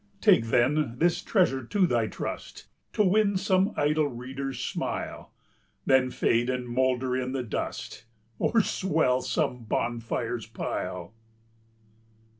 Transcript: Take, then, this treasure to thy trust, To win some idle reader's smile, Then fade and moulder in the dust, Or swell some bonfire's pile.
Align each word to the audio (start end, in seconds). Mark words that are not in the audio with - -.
Take, 0.19 0.45
then, 0.45 0.95
this 0.97 1.21
treasure 1.21 1.63
to 1.63 1.85
thy 1.85 2.07
trust, 2.07 2.65
To 2.93 3.03
win 3.03 3.37
some 3.37 3.71
idle 3.77 4.07
reader's 4.07 4.59
smile, 4.59 5.31
Then 5.85 6.09
fade 6.09 6.49
and 6.49 6.67
moulder 6.67 7.15
in 7.15 7.33
the 7.33 7.43
dust, 7.43 8.05
Or 8.39 8.61
swell 8.61 9.21
some 9.21 9.63
bonfire's 9.65 10.47
pile. 10.47 11.13